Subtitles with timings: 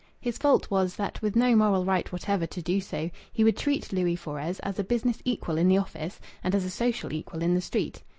[0.19, 3.93] His fault was that, with no moral right whatever to do so, he would treat
[3.93, 7.53] Louis Fores as a business equal in the office and as a social equal in
[7.53, 8.01] the street.